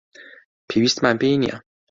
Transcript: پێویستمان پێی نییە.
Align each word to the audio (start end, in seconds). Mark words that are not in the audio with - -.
پێویستمان 0.67 1.15
پێی 1.21 1.37
نییە. 1.43 1.55